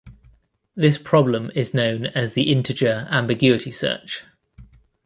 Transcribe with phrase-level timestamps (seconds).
[0.75, 4.23] This problem is known as the integer ambiguity search.